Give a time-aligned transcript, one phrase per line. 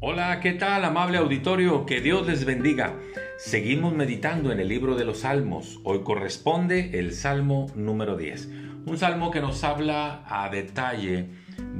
[0.00, 1.84] Hola, ¿qué tal amable auditorio?
[1.84, 2.94] Que Dios les bendiga.
[3.36, 5.80] Seguimos meditando en el libro de los Salmos.
[5.82, 8.48] Hoy corresponde el Salmo número 10.
[8.86, 11.30] Un salmo que nos habla a detalle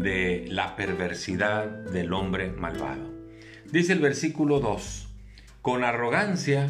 [0.01, 3.09] de la perversidad del hombre malvado.
[3.71, 5.15] Dice el versículo 2,
[5.63, 6.67] con arrogancia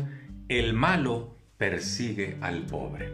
[0.51, 3.11] el malo persigue al pobre.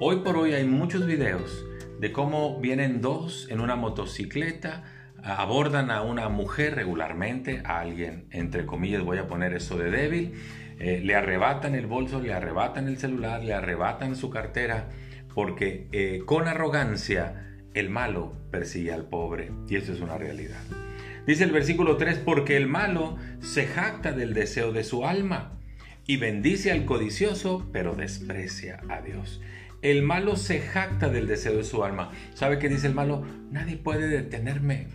[0.00, 1.62] Hoy por hoy hay muchos videos
[1.98, 4.82] de cómo vienen dos en una motocicleta,
[5.22, 10.34] abordan a una mujer regularmente, a alguien, entre comillas, voy a poner eso de débil,
[10.78, 14.88] eh, le arrebatan el bolso, le arrebatan el celular, le arrebatan su cartera,
[15.34, 20.60] porque eh, con arrogancia el malo persigue al pobre, y eso es una realidad.
[21.26, 25.52] Dice el versículo 3, porque el malo se jacta del deseo de su alma
[26.06, 29.40] y bendice al codicioso, pero desprecia a Dios.
[29.82, 32.10] El malo se jacta del deseo de su alma.
[32.34, 33.24] ¿Sabe qué dice el malo?
[33.50, 34.88] Nadie puede detenerme.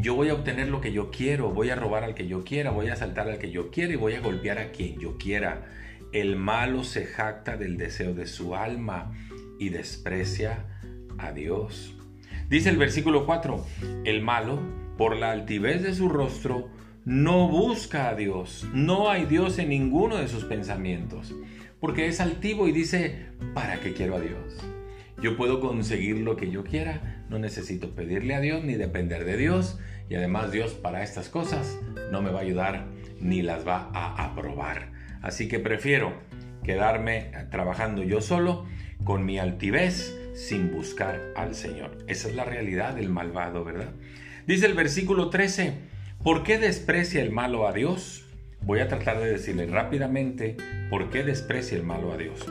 [0.00, 2.70] Yo voy a obtener lo que yo quiero, voy a robar al que yo quiera,
[2.70, 5.66] voy a asaltar al que yo quiera y voy a golpear a quien yo quiera.
[6.12, 9.12] El malo se jacta del deseo de su alma
[9.58, 10.66] y desprecia
[11.18, 11.94] a Dios.
[12.48, 13.64] Dice el versículo 4,
[14.04, 14.60] el malo,
[14.96, 16.68] por la altivez de su rostro,
[17.04, 21.34] no busca a Dios, no hay Dios en ninguno de sus pensamientos
[21.80, 24.62] porque es altivo y dice, ¿para qué quiero a Dios?
[25.22, 29.36] Yo puedo conseguir lo que yo quiera, no necesito pedirle a Dios ni depender de
[29.36, 29.78] Dios
[30.08, 31.78] y además Dios para estas cosas
[32.10, 32.86] no me va a ayudar
[33.20, 34.90] ni las va a aprobar.
[35.22, 36.12] Así que prefiero
[36.64, 38.66] quedarme trabajando yo solo
[39.04, 41.96] con mi altivez sin buscar al Señor.
[42.08, 43.92] Esa es la realidad del malvado, ¿verdad?
[44.46, 45.74] Dice el versículo 13,
[46.24, 48.26] ¿por qué desprecia el malo a Dios?
[48.62, 50.56] Voy a tratar de decirle rápidamente
[50.90, 52.44] por qué desprecia el malo a Dios.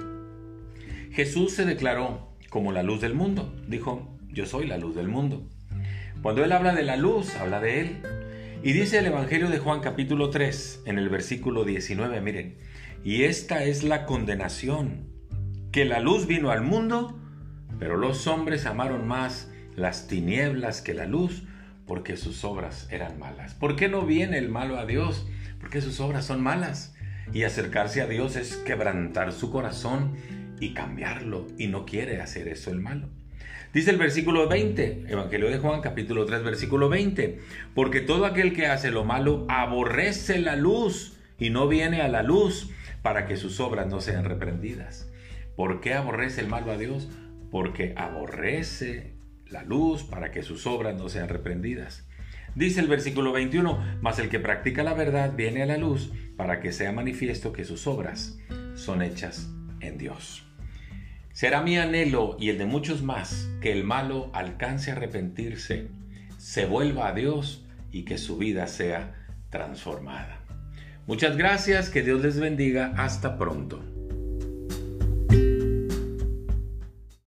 [1.12, 3.54] Jesús se declaró como la luz del mundo.
[3.68, 5.48] Dijo, yo soy la luz del mundo.
[6.22, 8.02] Cuando él habla de la luz, habla de él.
[8.64, 12.58] Y dice el Evangelio de Juan capítulo 3, en el versículo 19, miren,
[13.04, 15.08] y esta es la condenación,
[15.72, 17.18] que la luz vino al mundo,
[17.80, 21.44] pero los hombres amaron más las tinieblas que la luz,
[21.86, 23.54] porque sus obras eran malas.
[23.54, 25.26] ¿Por qué no viene el malo a Dios?
[25.60, 26.95] porque sus obras son malas.
[27.32, 30.16] Y acercarse a Dios es quebrantar su corazón
[30.60, 31.48] y cambiarlo.
[31.58, 33.10] Y no quiere hacer eso el malo.
[33.72, 37.40] Dice el versículo 20, Evangelio de Juan capítulo 3 versículo 20,
[37.76, 42.24] porque todo aquel que hace lo malo aborrece la luz y no viene a la
[42.24, 42.72] luz
[43.04, 45.12] para que sus obras no sean reprendidas.
[45.56, 47.10] ¿Por qué aborrece el malo a Dios?
[47.52, 49.14] Porque aborrece
[49.46, 52.08] la luz para que sus obras no sean reprendidas.
[52.56, 56.60] Dice el versículo 21, mas el que practica la verdad viene a la luz para
[56.60, 58.40] que sea manifiesto que sus obras
[58.74, 59.48] son hechas
[59.80, 60.48] en Dios.
[61.39, 65.88] Será mi anhelo y el de muchos más que el malo alcance a arrepentirse,
[66.38, 69.16] se vuelva a Dios y que su vida sea
[69.50, 70.44] transformada.
[71.08, 73.82] Muchas gracias, que Dios les bendiga, hasta pronto.